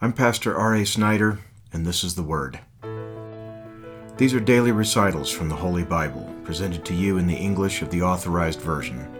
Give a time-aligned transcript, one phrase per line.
[0.00, 0.86] I'm Pastor R.A.
[0.86, 1.40] Snider,
[1.72, 2.60] and this is the Word.
[4.16, 7.90] These are daily recitals from the Holy Bible, presented to you in the English of
[7.90, 9.12] the Authorized Version.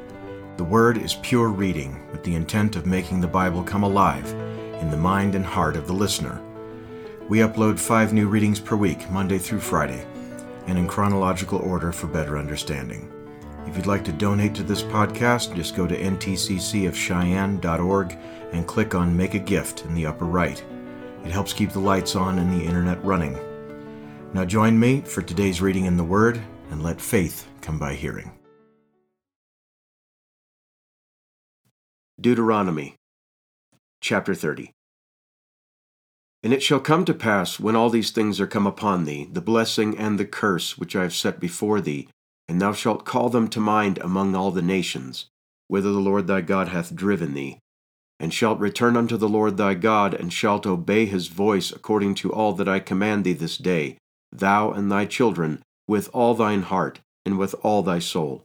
[0.57, 4.33] The Word is pure reading with the intent of making the Bible come alive
[4.81, 6.41] in the mind and heart of the listener.
[7.29, 10.07] We upload five new readings per week, Monday through Friday,
[10.69, 13.13] and in chronological order for better understanding.
[13.67, 18.19] If you'd like to donate to this podcast, just go to ntccofcheyenne.org
[18.53, 20.65] and click on Make a Gift in the upper right.
[21.25, 23.39] It helps keep the lights on and the internet running.
[24.35, 28.31] Now join me for today's reading in the Word and let faith come by hearing.
[32.21, 32.97] Deuteronomy
[34.01, 34.73] chapter 30.
[36.43, 39.41] And it shall come to pass, when all these things are come upon thee, the
[39.41, 42.09] blessing and the curse which I have set before thee,
[42.49, 45.27] and thou shalt call them to mind among all the nations,
[45.67, 47.59] whither the Lord thy God hath driven thee,
[48.21, 52.33] and shalt return unto the Lord thy God, and shalt obey his voice according to
[52.33, 53.97] all that I command thee this day,
[54.33, 58.43] thou and thy children, with all thine heart, and with all thy soul.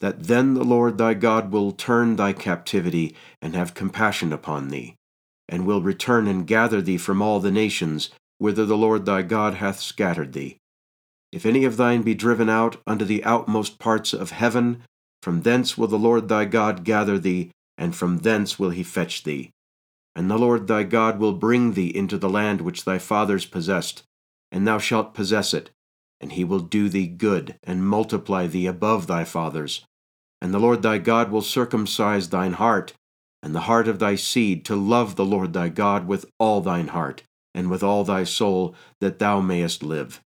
[0.00, 4.96] That then the Lord thy God will turn thy captivity, and have compassion upon thee,
[5.48, 9.54] and will return and gather thee from all the nations, whither the Lord thy God
[9.54, 10.56] hath scattered thee.
[11.32, 14.82] If any of thine be driven out unto the outmost parts of heaven,
[15.22, 19.24] from thence will the Lord thy God gather thee, and from thence will he fetch
[19.24, 19.50] thee.
[20.14, 24.02] And the Lord thy God will bring thee into the land which thy fathers possessed,
[24.52, 25.70] and thou shalt possess it,
[26.20, 29.82] and he will do thee good, and multiply thee above thy fathers.
[30.42, 32.92] And the Lord thy God will circumcise thine heart,
[33.42, 36.88] and the heart of thy seed, to love the Lord thy God with all thine
[36.88, 37.22] heart,
[37.54, 40.20] and with all thy soul, that thou mayest live.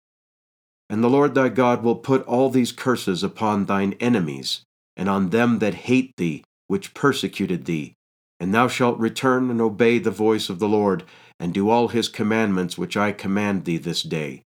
[0.91, 4.63] And the Lord thy God will put all these curses upon thine enemies,
[4.97, 7.95] and on them that hate thee, which persecuted thee.
[8.41, 11.05] And thou shalt return and obey the voice of the Lord,
[11.39, 14.43] and do all his commandments which I command thee this day.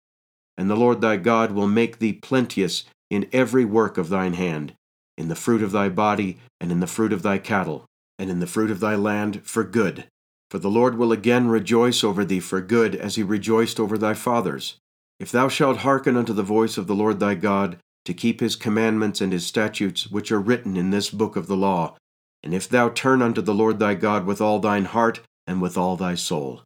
[0.57, 4.75] And the Lord thy God will make thee plenteous in every work of thine hand,
[5.17, 7.87] in the fruit of thy body, and in the fruit of thy cattle,
[8.19, 10.05] and in the fruit of thy land for good.
[10.51, 14.15] For the Lord will again rejoice over thee for good, as he rejoiced over thy
[14.15, 14.77] fathers.
[15.19, 18.57] If thou shalt hearken unto the voice of the Lord thy God, to keep his
[18.57, 21.97] commandments and his statutes, which are written in this book of the law,
[22.45, 25.79] and if thou turn unto the Lord thy God with all thine heart and with
[25.79, 26.63] all thy soul.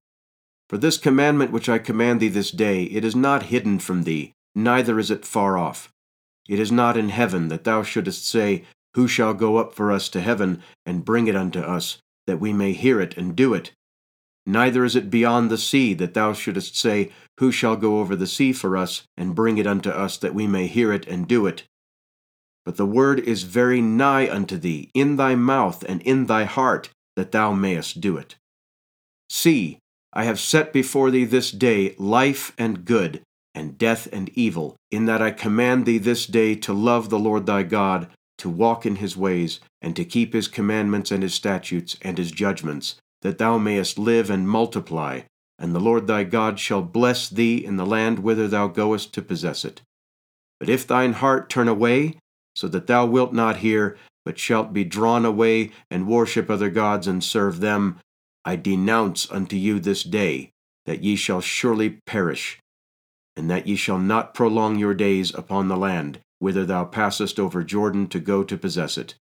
[0.68, 4.32] For this commandment which I command thee this day, it is not hidden from thee,
[4.56, 5.88] neither is it far off.
[6.48, 10.08] It is not in heaven that thou shouldest say, Who shall go up for us
[10.10, 13.72] to heaven, and bring it unto us, that we may hear it and do it?
[14.46, 18.26] Neither is it beyond the sea that thou shouldest say, Who shall go over the
[18.26, 21.46] sea for us, and bring it unto us, that we may hear it and do
[21.46, 21.64] it?
[22.64, 26.90] But the word is very nigh unto thee, in thy mouth and in thy heart,
[27.16, 28.36] that thou mayest do it.
[29.30, 29.78] See,
[30.12, 33.22] I have set before thee this day life and good,
[33.54, 37.46] and death and evil, in that I command thee this day to love the Lord
[37.46, 38.08] thy God,
[38.38, 42.30] to walk in his ways, and to keep his commandments and his statutes and his
[42.30, 45.22] judgments, that thou mayest live and multiply,
[45.58, 49.22] and the Lord thy God shall bless thee in the land whither thou goest to
[49.22, 49.82] possess it.
[50.60, 52.18] But if thine heart turn away,
[52.58, 57.06] so that thou wilt not hear, but shalt be drawn away and worship other gods
[57.06, 58.00] and serve them,
[58.44, 60.50] I denounce unto you this day
[60.84, 62.58] that ye shall surely perish,
[63.36, 67.62] and that ye shall not prolong your days upon the land whither thou passest over
[67.62, 69.14] Jordan to go to possess it.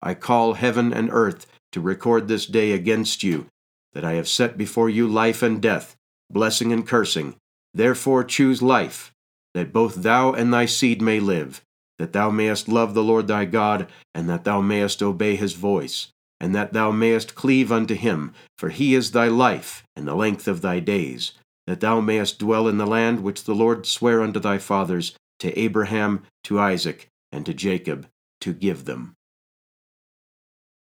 [0.00, 3.46] I call heaven and earth to record this day against you,
[3.94, 5.96] that I have set before you life and death,
[6.30, 7.34] blessing and cursing.
[7.74, 9.12] Therefore choose life,
[9.54, 11.62] that both thou and thy seed may live
[11.98, 16.08] that thou mayest love the Lord thy God, and that thou mayest obey his voice,
[16.40, 20.46] and that thou mayest cleave unto him, for he is thy life, and the length
[20.46, 21.32] of thy days,
[21.66, 25.58] that thou mayest dwell in the land which the Lord sware unto thy fathers, to
[25.58, 28.06] Abraham, to Isaac, and to Jacob,
[28.40, 29.14] to give them.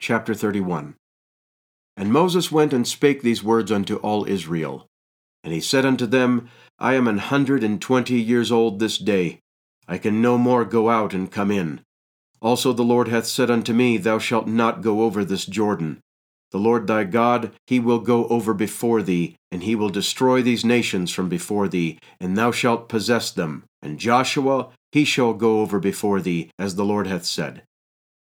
[0.00, 0.94] Chapter 31
[1.96, 4.86] And Moses went and spake these words unto all Israel.
[5.42, 9.40] And he said unto them, I am an hundred and twenty years old this day,
[9.88, 11.80] I can no more go out and come in.
[12.40, 15.98] Also the Lord hath said unto me, Thou shalt not go over this Jordan.
[16.50, 20.64] The Lord thy God, he will go over before thee, and he will destroy these
[20.64, 23.64] nations from before thee, and thou shalt possess them.
[23.82, 27.62] And Joshua, he shall go over before thee, as the Lord hath said.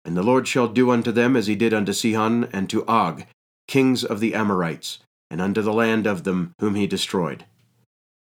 [0.05, 3.25] And the Lord shall do unto them as he did unto Sihon and to Og,
[3.69, 4.99] kings of the Amorites,
[5.31, 7.45] and unto the land of them whom he destroyed.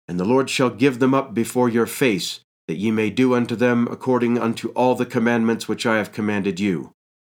[0.08, 3.56] And the Lord shall give them up before your face, that ye may do unto
[3.56, 6.92] them according unto all the commandments which I have commanded you.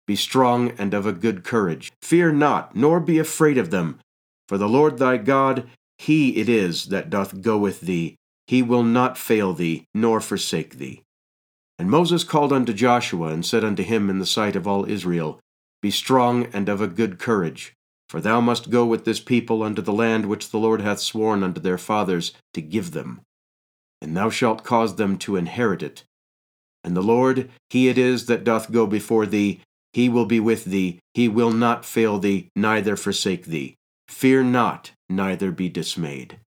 [0.07, 1.93] Be strong and of a good courage.
[2.01, 3.99] Fear not, nor be afraid of them.
[4.49, 8.17] For the Lord thy God, he it is that doth go with thee,
[8.47, 11.03] he will not fail thee, nor forsake thee.
[11.79, 15.39] And Moses called unto Joshua, and said unto him in the sight of all Israel,
[15.83, 17.75] Be strong and of a good courage,
[18.09, 21.43] for thou must go with this people unto the land which the Lord hath sworn
[21.43, 23.21] unto their fathers to give them.
[24.01, 26.05] And thou shalt cause them to inherit it.
[26.85, 29.61] And the Lord, he it is that doth go before thee,
[29.93, 33.75] he will be with thee, he will not fail thee, neither forsake thee.
[34.09, 36.39] Fear not, neither be dismayed.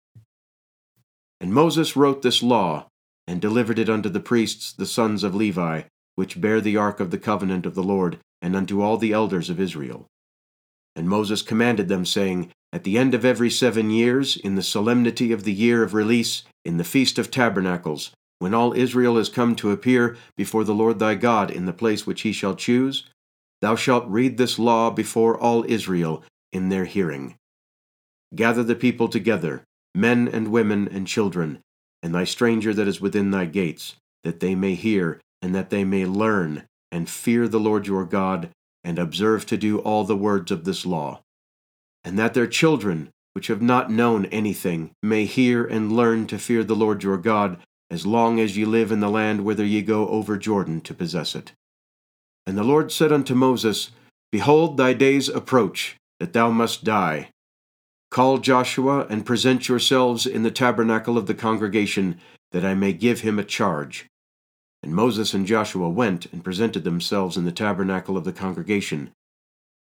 [1.39, 2.87] And Moses wrote this law,
[3.27, 5.83] and delivered it unto the priests, the sons of Levi,
[6.15, 9.49] which bear the ark of the covenant of the Lord, and unto all the elders
[9.49, 10.07] of Israel.
[10.95, 15.31] And Moses commanded them, saying, At the end of every seven years, in the solemnity
[15.31, 19.55] of the year of release, in the feast of tabernacles, when all Israel is come
[19.57, 23.05] to appear before the Lord thy God in the place which he shall choose,
[23.61, 27.35] thou shalt read this law before all Israel in their hearing.
[28.33, 29.63] Gather the people together,
[29.93, 31.59] men and women and children,
[32.01, 35.83] and thy stranger that is within thy gates, that they may hear, and that they
[35.83, 38.49] may learn, and fear the Lord your God,
[38.83, 41.21] and observe to do all the words of this law.
[42.03, 46.63] And that their children, which have not known anything, may hear and learn to fear
[46.63, 47.57] the Lord your God,
[47.89, 51.35] as long as ye live in the land whither ye go over Jordan to possess
[51.35, 51.51] it.
[52.45, 53.91] And the Lord said unto Moses,
[54.31, 57.29] Behold, thy days approach, that thou must die.
[58.09, 62.19] Call Joshua, and present yourselves in the tabernacle of the congregation,
[62.51, 64.07] that I may give him a charge.
[64.83, 69.11] And Moses and Joshua went and presented themselves in the tabernacle of the congregation.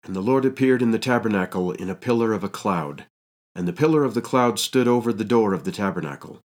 [0.05, 3.07] And the Lord appeared in the tabernacle in a pillar of a cloud,
[3.55, 6.41] and the pillar of the cloud stood over the door of the tabernacle.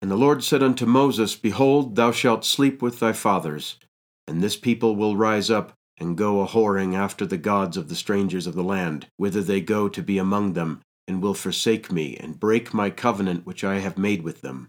[0.00, 3.78] And the Lord said unto Moses, Behold, thou shalt sleep with thy fathers,
[4.28, 7.96] and this people will rise up and go a whoring after the gods of the
[7.96, 12.16] strangers of the land, whither they go to be among them, and will forsake me,
[12.16, 14.68] and break my covenant which I have made with them.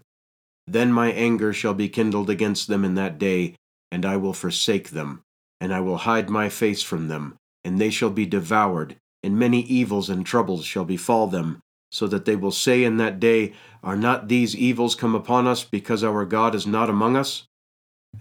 [0.66, 3.54] Then my anger shall be kindled against them in that day,
[3.92, 5.22] and I will forsake them,
[5.60, 7.36] and I will hide my face from them,
[7.66, 11.58] and they shall be devoured, and many evils and troubles shall befall them,
[11.90, 13.52] so that they will say in that day,
[13.82, 17.48] Are not these evils come upon us, because our God is not among us?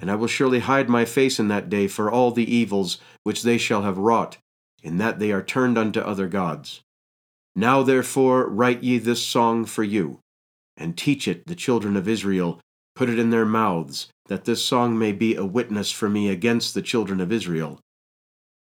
[0.01, 3.43] And I will surely hide my face in that day for all the evils which
[3.43, 4.39] they shall have wrought,
[4.81, 6.81] in that they are turned unto other gods.
[7.55, 10.21] Now therefore write ye this song for you,
[10.75, 12.59] and teach it the children of Israel,
[12.95, 16.73] put it in their mouths, that this song may be a witness for me against
[16.73, 17.79] the children of Israel.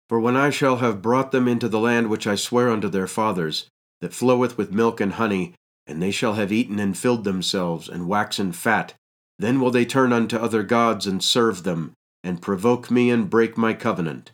[0.08, 3.06] For when I shall have brought them into the land which I swear unto their
[3.06, 3.66] fathers,
[4.00, 5.54] that floweth with milk and honey,
[5.86, 8.94] and they shall have eaten and filled themselves, and waxen fat,
[9.38, 11.92] then will they turn unto other gods and serve them,
[12.22, 14.32] and provoke me and break my covenant.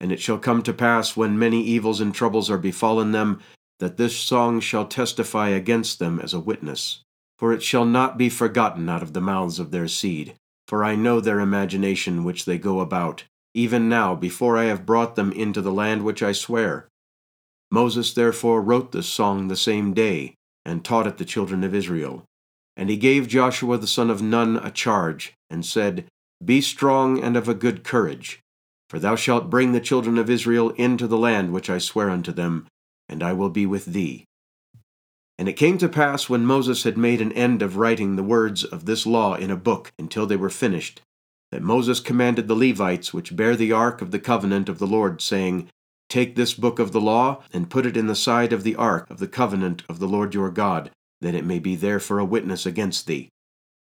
[0.00, 3.40] And it shall come to pass, when many evils and troubles are befallen them,
[3.78, 7.02] that this song shall testify against them as a witness.
[7.38, 10.34] For it shall not be forgotten out of the mouths of their seed.
[10.68, 13.24] For I know their imagination which they go about,
[13.54, 16.88] even now, before I have brought them into the land which I swear.
[17.70, 20.34] Moses therefore wrote this song the same day,
[20.64, 22.24] and taught it the children of Israel.
[22.76, 26.06] And he gave Joshua the son of Nun a charge, and said,
[26.44, 28.40] Be strong and of a good courage,
[28.88, 32.32] for thou shalt bring the children of Israel into the land which I swear unto
[32.32, 32.66] them,
[33.08, 34.24] and I will be with thee.
[35.38, 38.64] And it came to pass when Moses had made an end of writing the words
[38.64, 41.00] of this law in a book until they were finished,
[41.52, 45.20] that Moses commanded the Levites which bear the ark of the covenant of the Lord,
[45.20, 45.68] saying,
[46.08, 49.08] Take this book of the law, and put it in the side of the ark
[49.10, 50.90] of the covenant of the Lord your God,
[51.20, 53.28] that it may be there for a witness against thee.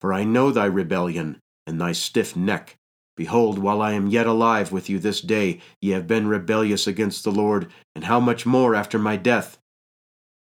[0.01, 2.77] For I know thy rebellion, and thy stiff neck,
[3.17, 7.23] Behold, while I am yet alive with you this day, ye have been rebellious against
[7.23, 9.59] the Lord, and how much more after my death?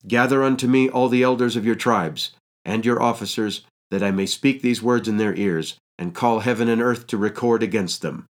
[0.07, 2.31] Gather unto me all the elders of your tribes,
[2.64, 6.69] and your officers, that I may speak these words in their ears, and call heaven
[6.69, 8.25] and earth to record against them.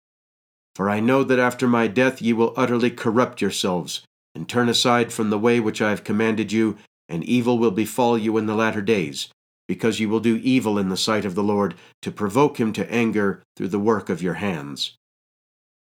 [0.73, 5.11] For I know that after my death ye will utterly corrupt yourselves, and turn aside
[5.11, 6.77] from the way which I have commanded you,
[7.09, 9.27] and evil will befall you in the latter days,
[9.67, 12.89] because you will do evil in the sight of the Lord, to provoke him to
[12.91, 14.93] anger through the work of your hands.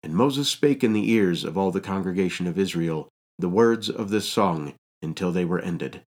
[0.04, 3.10] And Moses spake in the ears of all the congregation of Israel
[3.40, 6.04] the words of this song until they were ended.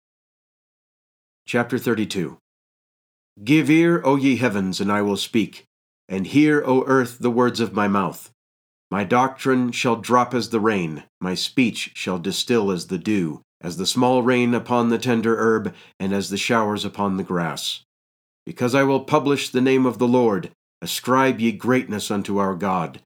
[1.46, 2.36] Chapter 32
[3.42, 5.64] Give ear, O ye heavens, and I will speak,
[6.08, 8.30] and hear, O earth, the words of my mouth.
[8.90, 13.76] My doctrine shall drop as the rain, my speech shall distill as the dew as
[13.76, 17.84] the small rain upon the tender herb, and as the showers upon the grass.
[18.44, 20.50] Because I will publish the name of the Lord,
[20.82, 23.00] ascribe ye greatness unto our God.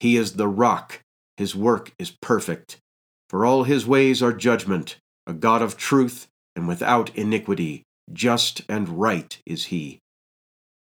[0.00, 1.00] He is the rock,
[1.38, 2.78] his work is perfect.
[3.30, 8.88] For all his ways are judgment, a God of truth and without iniquity, just and
[8.88, 9.98] right is he.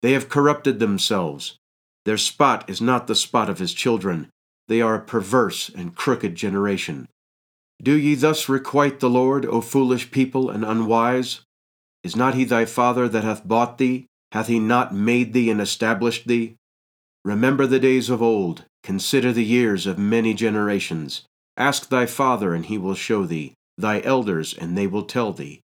[0.02, 1.56] They have corrupted themselves.
[2.04, 4.28] Their spot is not the spot of his children.
[4.68, 7.08] They are a perverse and crooked generation.
[7.82, 11.40] Do ye thus requite the Lord, O foolish people and unwise?
[12.04, 14.06] Is not he thy father that hath bought thee?
[14.32, 16.56] Hath he not made thee and established thee?
[17.24, 21.22] Remember the days of old, consider the years of many generations.
[21.56, 25.60] Ask thy father, and he will show thee, thy elders, and they will tell thee.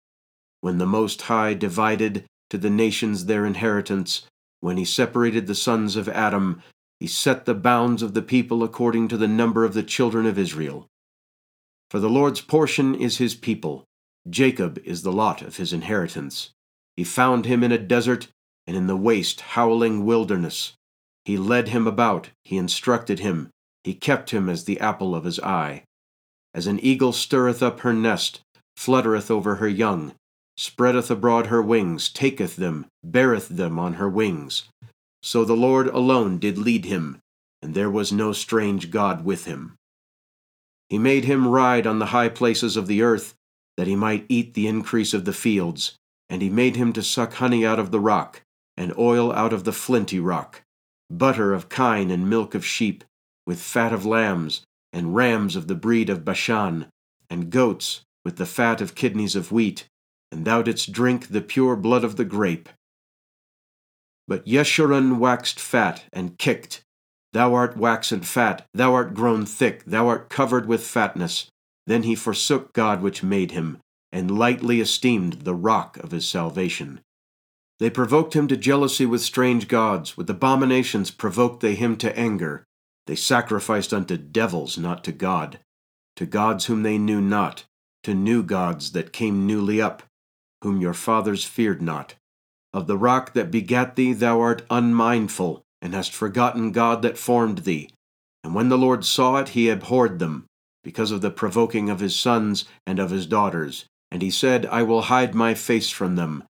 [0.61, 4.25] When the Most High divided to the nations their inheritance,
[4.59, 6.61] when he separated the sons of Adam,
[6.99, 10.39] he set the bounds of the people according to the number of the children of
[10.39, 10.87] Israel.
[11.89, 13.85] For the Lord's portion is his people,
[14.29, 16.51] Jacob is the lot of his inheritance.
[16.95, 18.27] He found him in a desert
[18.65, 20.73] and in the waste, howling wilderness.
[21.23, 23.49] He led him about, he instructed him,
[23.83, 25.83] he kept him as the apple of his eye.
[26.53, 28.41] As an eagle stirreth up her nest,
[28.75, 30.13] fluttereth over her young,
[30.57, 34.63] spreadeth abroad her wings, taketh them, beareth them on her wings.
[35.21, 37.19] So the Lord alone did lead him,
[37.61, 39.75] and there was no strange God with him.
[40.89, 43.33] He made him ride on the high places of the earth,
[43.75, 45.95] that he might eat the increase of the fields,
[46.29, 48.41] and he made him to suck honey out of the rock,
[48.75, 50.61] and oil out of the flinty rock,
[51.09, 53.03] butter of kine and milk of sheep,
[53.45, 56.87] with fat of lambs, and rams of the breed of Bashan,
[57.29, 59.85] and goats, with the fat of kidneys of wheat,
[60.31, 62.69] and thou didst drink the pure blood of the grape.
[64.27, 66.83] But Yeshurun waxed fat and kicked.
[67.33, 71.49] Thou art waxen fat, thou art grown thick, thou art covered with fatness.
[71.85, 73.77] Then he forsook God which made him,
[74.11, 77.01] and lightly esteemed the rock of his salvation.
[77.79, 82.65] They provoked him to jealousy with strange gods, with abominations provoked they him to anger.
[83.05, 85.59] They sacrificed unto devils, not to God,
[86.15, 87.65] to gods whom they knew not,
[88.03, 90.03] to new gods that came newly up,
[90.63, 92.15] whom your fathers feared not.
[92.73, 97.59] Of the rock that begat thee thou art unmindful, and hast forgotten God that formed
[97.59, 97.89] thee.
[98.43, 100.45] And when the Lord saw it, he abhorred them,
[100.83, 103.85] because of the provoking of his sons and of his daughters.
[104.11, 106.43] And he said, I will hide my face from them.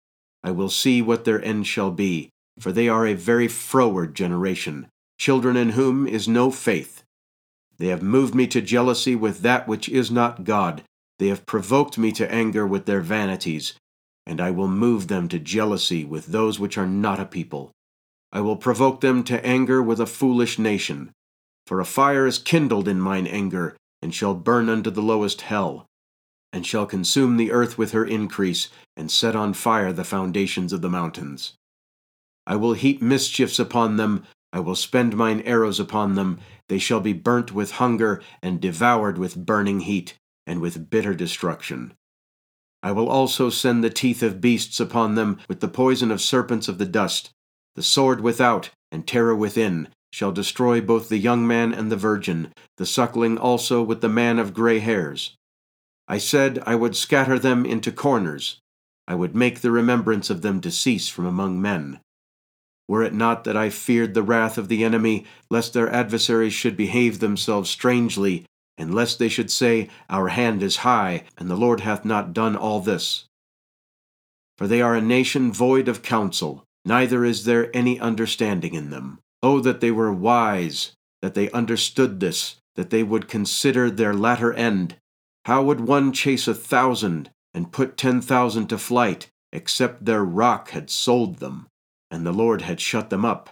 [0.45, 4.89] I will see what their end shall be, for they are a very froward generation,
[5.19, 7.03] children in whom is no faith.
[7.79, 10.83] They have moved me to jealousy with that which is not God.
[11.19, 13.75] They have provoked me to anger with their vanities
[14.27, 17.71] and I will move them to jealousy with those which are not a people.
[18.33, 21.13] I will provoke them to anger with a foolish nation.
[21.67, 25.87] For a fire is kindled in mine anger, and shall burn unto the lowest hell,
[26.53, 30.83] and shall consume the earth with her increase, and set on fire the foundations of
[30.83, 31.55] the mountains.
[32.47, 37.01] I will heap mischiefs upon them, I will spend mine arrows upon them, they shall
[37.01, 40.17] be burnt with hunger, and devoured with burning heat,
[40.47, 41.95] and with bitter destruction.
[42.87, 46.69] I will also send the teeth of beasts upon them, with the poison of serpents
[46.69, 47.31] of the dust.
[47.75, 52.55] The sword without, and terror within, shall destroy both the young man and the virgin,
[52.77, 55.35] the suckling also with the man of grey hairs.
[56.07, 58.61] I said I would scatter them into corners.
[59.09, 61.99] I would make the remembrance of them to cease from among men.
[62.87, 66.77] Were it not that I feared the wrath of the enemy, lest their adversaries should
[66.77, 68.47] behave themselves strangely,
[68.79, 72.57] and lest they should say, Our hand is high, and the Lord hath not done
[72.57, 73.25] all this.
[74.59, 79.19] For they are a nation void of counsel, neither is there any understanding in them.
[79.43, 80.93] Oh, that they were wise,
[81.23, 84.97] that they understood this, that they would consider their latter end.
[85.45, 90.71] How would one chase a thousand, and put ten thousand to flight, except their rock
[90.71, 91.67] had sold them,
[92.11, 93.51] and the Lord had shut them up?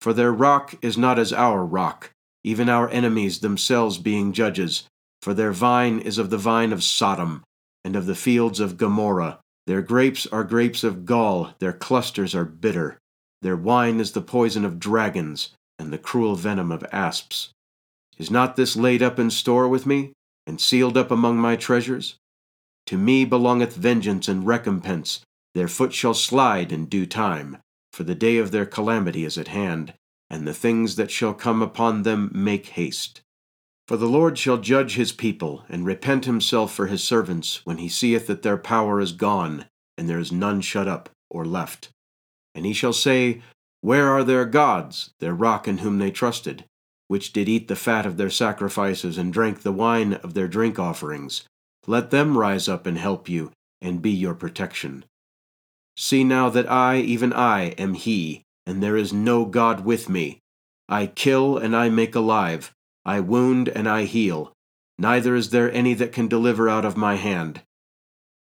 [0.00, 2.10] For their rock is not as our rock,
[2.44, 4.84] even our enemies themselves being judges.
[5.20, 7.44] For their vine is of the vine of Sodom,
[7.84, 9.38] and of the fields of Gomorrah.
[9.66, 12.98] Their grapes are grapes of gall, their clusters are bitter.
[13.42, 17.50] Their wine is the poison of dragons, and the cruel venom of asps.
[18.18, 20.12] Is not this laid up in store with me,
[20.46, 22.16] and sealed up among my treasures?
[22.86, 25.20] To me belongeth vengeance and recompense.
[25.54, 27.58] Their foot shall slide in due time,
[27.92, 29.94] for the day of their calamity is at hand
[30.32, 33.20] and the things that shall come upon them make haste.
[33.86, 37.88] For the Lord shall judge his people, and repent himself for his servants, when he
[37.90, 39.66] seeth that their power is gone,
[39.98, 41.90] and there is none shut up or left.
[42.54, 43.42] And he shall say,
[43.82, 46.64] Where are their gods, their rock in whom they trusted,
[47.08, 50.78] which did eat the fat of their sacrifices, and drank the wine of their drink
[50.78, 51.44] offerings?
[51.86, 55.04] Let them rise up and help you, and be your protection.
[55.94, 60.40] See now that I, even I, am he, and there is no God with me.
[60.88, 62.72] I kill and I make alive,
[63.04, 64.52] I wound and I heal.
[64.98, 67.62] Neither is there any that can deliver out of my hand.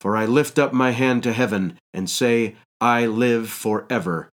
[0.00, 4.28] For I lift up my hand to heaven, and say, I live for ever.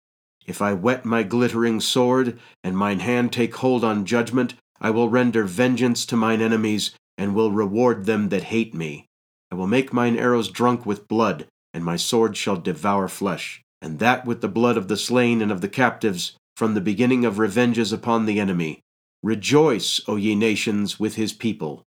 [0.47, 5.09] If I whet my glittering sword, and mine hand take hold on judgment, I will
[5.09, 9.07] render vengeance to mine enemies, and will reward them that hate me.
[9.51, 13.99] I will make mine arrows drunk with blood, and my sword shall devour flesh, and
[13.99, 17.39] that with the blood of the slain and of the captives, from the beginning of
[17.39, 18.81] revenges upon the enemy.
[19.23, 21.83] Rejoice, O ye nations, with his people,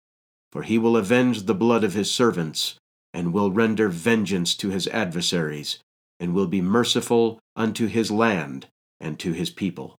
[0.51, 2.75] for he will avenge the blood of his servants,
[3.13, 5.79] and will render vengeance to his adversaries,
[6.19, 8.67] and will be merciful unto his land
[8.99, 9.95] and to his people.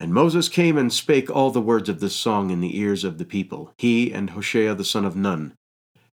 [0.00, 3.18] And Moses came and spake all the words of this song in the ears of
[3.18, 5.54] the people, he and Hoshea the son of Nun.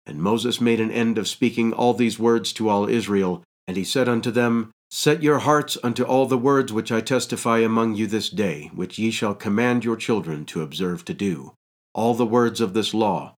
[0.08, 3.84] And Moses made an end of speaking all these words to all Israel, and he
[3.84, 8.08] said unto them, Set your hearts unto all the words which I testify among you
[8.08, 11.52] this day, which ye shall command your children to observe to do,
[11.94, 13.36] all the words of this law.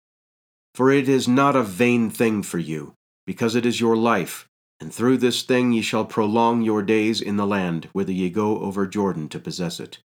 [0.76, 2.94] For it is not a vain thing for you,
[3.26, 4.46] because it is your life,
[4.78, 8.60] and through this thing ye shall prolong your days in the land, whither ye go
[8.60, 9.98] over Jordan to possess it.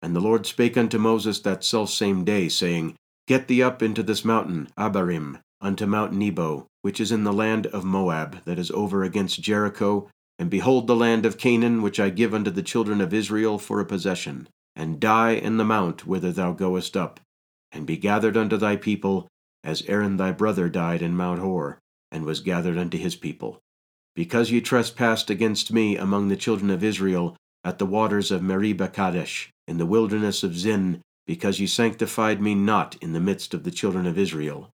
[0.00, 2.94] And the Lord spake unto Moses that selfsame day, saying,
[3.26, 7.66] Get thee up into this mountain, Abarim, unto Mount Nebo, which is in the land
[7.66, 10.08] of Moab, that is over against Jericho,
[10.40, 13.78] and behold the land of Canaan, which I give unto the children of Israel for
[13.78, 17.20] a possession, and die in the mount whither thou goest up,
[17.70, 19.28] and be gathered unto thy people,
[19.62, 21.78] as Aaron thy brother died in Mount Hor,
[22.10, 23.58] and was gathered unto his people.
[24.16, 28.88] Because ye trespassed against me among the children of Israel at the waters of Meribah
[28.88, 33.64] Kadesh, in the wilderness of Zin, because ye sanctified me not in the midst of
[33.64, 34.70] the children of Israel.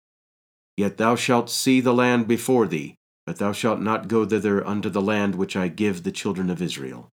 [0.77, 4.91] Yet thou shalt see the land before thee, but thou shalt not go thither unto
[4.91, 7.09] the land which I give the children of Israel.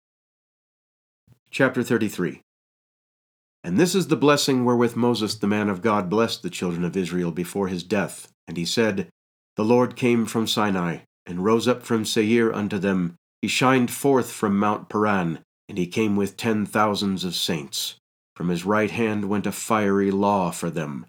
[1.51, 2.43] Chapter 33
[3.65, 6.97] And this is the blessing wherewith Moses the man of God blessed the children of
[6.97, 8.29] Israel before his death.
[8.47, 9.09] And he said,
[9.57, 13.17] The Lord came from Sinai, and rose up from Seir unto them.
[13.43, 17.97] He shined forth from Mount Paran, and he came with ten thousands of saints.
[18.37, 21.07] From his right hand went a fiery law for them.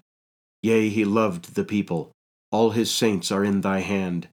[0.62, 2.10] Yea, he loved the people.
[2.50, 4.28] All his saints are in thy hand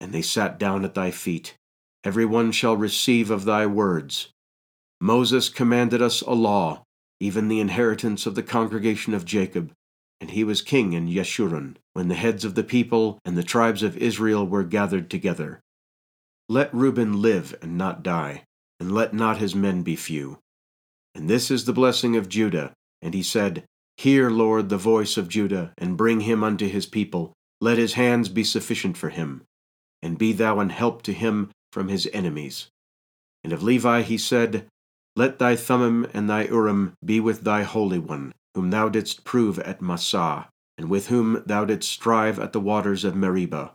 [0.00, 1.54] and they sat down at thy feet.
[2.02, 4.28] Every one shall receive of thy words.
[5.00, 6.84] Moses commanded us a law,
[7.20, 9.72] even the inheritance of the congregation of Jacob,
[10.20, 13.82] and he was king in Yeshurun, when the heads of the people and the tribes
[13.82, 15.60] of Israel were gathered together.
[16.48, 18.44] Let Reuben live and not die,
[18.78, 20.38] and let not his men be few.
[21.14, 22.72] And this is the blessing of Judah.
[23.02, 23.64] And he said,
[23.96, 27.32] Hear, Lord, the voice of Judah, and bring him unto his people.
[27.60, 29.42] Let his hands be sufficient for him
[30.02, 32.68] and be thou an help to him from his enemies.
[33.44, 34.66] And of Levi he said,
[35.16, 39.58] Let thy Thummim and thy Urim be with thy Holy One, whom thou didst prove
[39.60, 43.72] at Massah, and with whom thou didst strive at the waters of Meribah,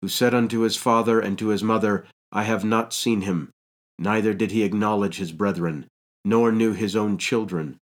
[0.00, 3.50] who said unto his father and to his mother, I have not seen him,
[3.98, 5.86] neither did he acknowledge his brethren,
[6.24, 7.78] nor knew his own children,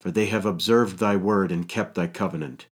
[0.00, 2.66] for they have observed thy word and kept thy covenant.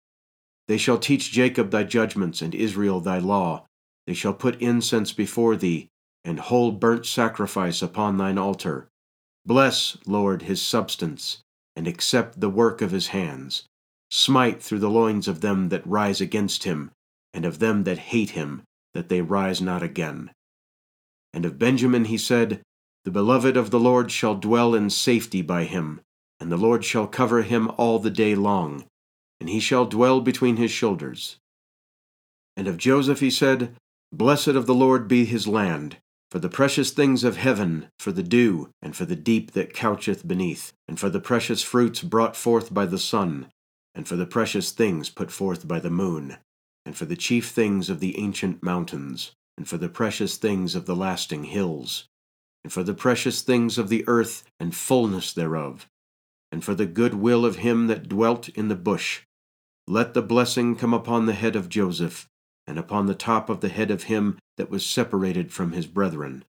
[0.69, 3.67] They shall teach Jacob thy judgments and Israel thy law,
[4.09, 5.87] they shall put incense before thee,
[6.25, 8.89] and whole burnt sacrifice upon thine altar.
[9.45, 11.43] Bless, Lord, his substance,
[11.77, 13.65] and accept the work of his hands.
[14.11, 16.91] Smite through the loins of them that rise against him,
[17.35, 18.63] and of them that hate him,
[18.95, 20.31] that they rise not again.
[21.35, 22.63] And of Benjamin he said,
[23.05, 26.01] The beloved of the Lord shall dwell in safety by him,
[26.41, 28.87] and the Lord shall cover him all the day long,
[29.39, 31.37] and he shall dwell between his shoulders.
[32.57, 33.77] And of Joseph he said,
[34.13, 35.99] Blessed of the Lord be his land,
[36.31, 40.27] for the precious things of heaven, for the dew, and for the deep that coucheth
[40.27, 43.49] beneath, and for the precious fruits brought forth by the sun,
[43.95, 46.37] and for the precious things put forth by the moon,
[46.87, 50.87] and for the chief things of the ancient mountains, and for the precious things of
[50.87, 52.07] the lasting hills,
[52.65, 55.87] and for the precious things of the earth and fullness thereof,
[56.53, 59.23] and for the good will of him that dwelt in the bush.
[59.87, 62.28] Let the blessing come upon the head of Joseph,
[62.69, 66.45] and upon the top of the head of him that was separated from his brethren.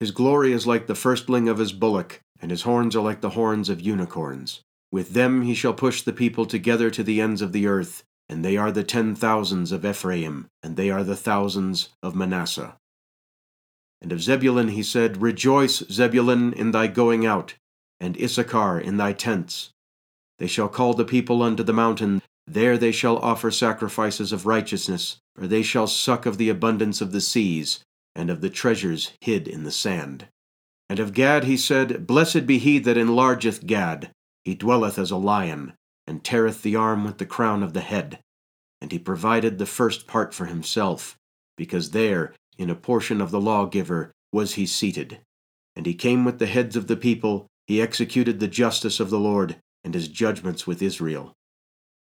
[0.00, 3.30] His glory is like the firstling of his bullock, and his horns are like the
[3.30, 4.62] horns of unicorns.
[4.90, 8.42] With them he shall push the people together to the ends of the earth, and
[8.42, 12.76] they are the ten thousands of Ephraim, and they are the thousands of Manasseh.
[14.00, 17.54] And of Zebulun he said, Rejoice, Zebulun, in thy going out,
[18.00, 19.70] and Issachar in thy tents.
[20.38, 25.18] They shall call the people unto the mountain, there they shall offer sacrifices of righteousness,
[25.36, 27.80] for they shall suck of the abundance of the seas,
[28.14, 30.28] and of the treasures hid in the sand.
[30.88, 34.10] And of Gad he said, Blessed be he that enlargeth Gad.
[34.44, 35.74] He dwelleth as a lion,
[36.06, 38.18] and teareth the arm with the crown of the head.
[38.80, 41.16] And he provided the first part for himself,
[41.56, 45.20] because there, in a portion of the lawgiver, was he seated.
[45.76, 49.20] And he came with the heads of the people, he executed the justice of the
[49.20, 51.32] Lord, and his judgments with Israel.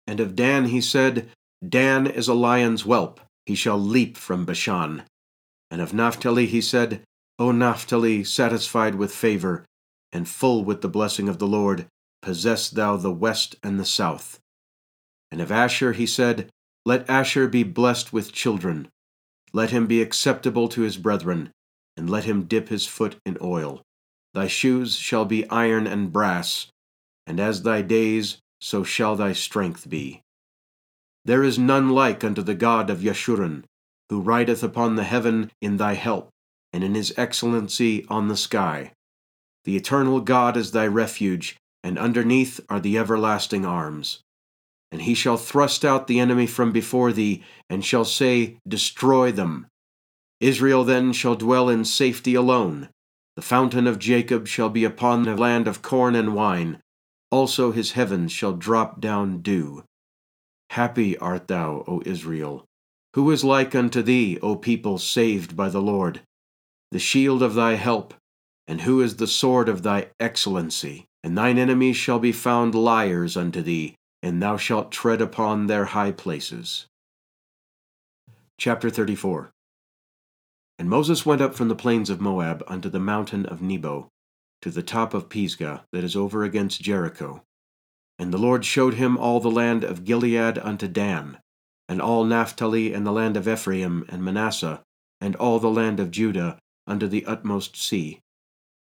[0.08, 1.28] And of Dan he said,
[1.62, 5.02] Dan is a lion's whelp, he shall leap from Bashan.
[5.70, 7.02] And of Naphtali he said,
[7.38, 9.66] O Naphtali, satisfied with favor,
[10.10, 11.88] and full with the blessing of the Lord,
[12.22, 14.40] possess thou the west and the south.
[15.30, 16.48] And of Asher he said,
[16.86, 18.88] Let Asher be blessed with children.
[19.52, 21.50] Let him be acceptable to his brethren,
[21.98, 23.82] and let him dip his foot in oil.
[24.32, 26.68] Thy shoes shall be iron and brass,
[27.26, 30.22] and as thy days, so shall thy strength be.
[31.24, 33.64] There is none like unto the God of Yeshurun,
[34.08, 36.30] who rideth upon the heaven in thy help,
[36.72, 38.92] and in his excellency on the sky.
[39.64, 44.20] The eternal God is thy refuge, and underneath are the everlasting arms.
[44.90, 49.66] And he shall thrust out the enemy from before thee, and shall say, Destroy them.
[50.40, 52.88] Israel then shall dwell in safety alone.
[53.36, 56.80] The fountain of Jacob shall be upon the land of corn and wine.
[57.30, 59.84] Also his heavens shall drop down dew.
[60.70, 62.64] Happy art thou, O Israel.
[63.14, 66.20] Who is like unto thee, O people saved by the Lord?
[66.90, 68.14] The shield of thy help,
[68.66, 71.06] and who is the sword of thy excellency?
[71.24, 75.86] And thine enemies shall be found liars unto thee, and thou shalt tread upon their
[75.86, 76.86] high places.
[78.56, 79.50] Chapter 34
[80.78, 84.08] And Moses went up from the plains of Moab unto the mountain of Nebo,
[84.62, 87.42] to the top of Pisgah, that is over against Jericho.
[88.18, 91.38] And the Lord showed him all the land of Gilead unto Dan,
[91.88, 94.82] and all Naphtali and the land of Ephraim and Manasseh,
[95.20, 98.20] and all the land of Judah unto the utmost sea,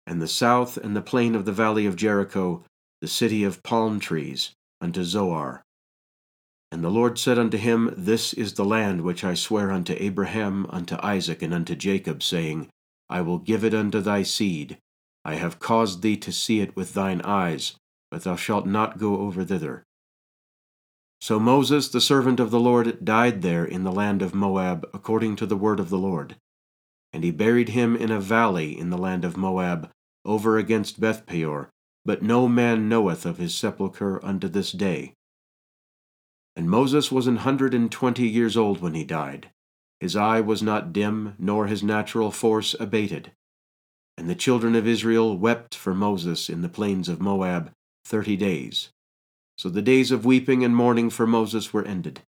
[0.07, 2.65] and the south and the plain of the valley of Jericho,
[3.01, 5.63] the city of palm trees, unto Zoar.
[6.71, 10.67] And the Lord said unto him, This is the land which I swear unto Abraham,
[10.69, 12.69] unto Isaac, and unto Jacob, saying,
[13.09, 14.79] I will give it unto thy seed.
[15.29, 17.75] I have caused thee to see it with thine eyes,
[18.11, 19.85] but thou shalt not go over thither.
[21.21, 25.37] So Moses, the servant of the Lord, died there in the land of Moab, according
[25.37, 26.37] to the word of the Lord.
[27.13, 29.91] And he buried him in a valley in the land of Moab,
[30.25, 31.69] over against Bethpeor,
[32.07, 35.13] but no man knoweth of his sepulchre unto this day.
[36.57, 39.51] And Moses was an hundred and twenty years old when he died.
[40.01, 43.33] His eye was not dim, nor his natural force abated.
[44.19, 47.71] And the children of Israel wept for Moses in the plains of Moab
[48.05, 48.89] thirty days.
[49.57, 52.23] So the days of weeping and mourning for Moses were ended.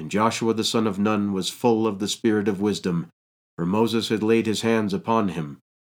[0.00, 3.06] And Joshua the son of Nun was full of the spirit of wisdom,
[3.56, 5.58] for Moses had laid his hands upon him,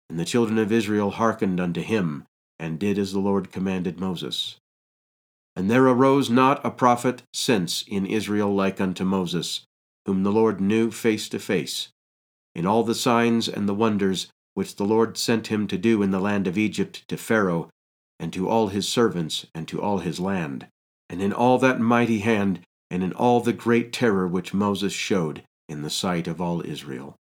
[0.09, 2.25] and the children of Israel hearkened unto him,
[2.59, 4.57] and did as the Lord commanded Moses.
[5.55, 9.61] And there arose not a prophet since in Israel like unto Moses,
[10.05, 11.87] whom the Lord knew face to face,
[12.53, 16.11] in all the signs and the wonders which the Lord sent him to do in
[16.11, 17.69] the land of Egypt to Pharaoh,
[18.19, 20.67] and to all his servants, and to all his land,
[21.09, 25.43] and in all that mighty hand, and in all the great terror which Moses showed
[25.67, 27.15] in the sight of all Israel.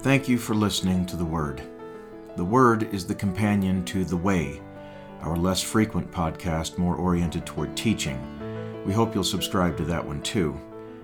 [0.00, 1.62] Thank you for listening to the Word.
[2.36, 4.60] The Word is the companion to The Way,
[5.20, 8.20] our less frequent podcast more oriented toward teaching.
[8.84, 10.60] We hope you'll subscribe to that one too.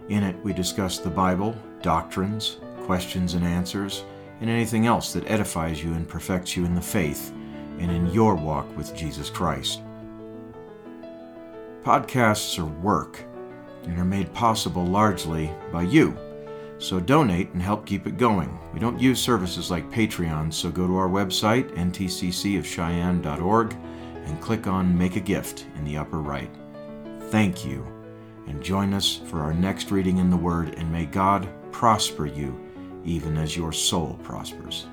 [0.08, 4.04] In it, we discuss the Bible, doctrines, questions and answers,
[4.40, 7.32] and anything else that edifies you and perfects you in the faith
[7.78, 9.82] and in your walk with Jesus Christ.
[11.82, 13.22] Podcasts are work
[13.84, 16.16] and are made possible largely by you
[16.80, 18.58] so donate and help keep it going.
[18.72, 23.76] We don't use services like Patreon, so go to our website, ntccofcheyenne.org,
[24.24, 26.50] and click on Make a Gift in the upper right.
[27.24, 27.86] Thank you,
[28.46, 32.58] and join us for our next reading in the Word, and may God prosper you
[33.04, 34.86] even as your soul prospers.